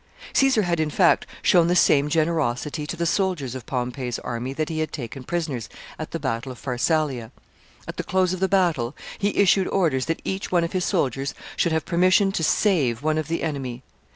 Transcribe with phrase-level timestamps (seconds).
[0.33, 4.67] Caesar had, in fact, shown the same generosity to the soldiers of Pompey's army that
[4.67, 7.31] he had taken prisoners at the battle of Pharsalia.
[7.87, 11.35] At the close of the battle, he issued orders that each one of his soldiers
[11.55, 13.83] should have permission to save one of the enemy.